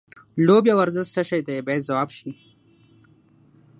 [0.45, 2.29] لوبې او ورزش څه شی دی باید ځواب شي.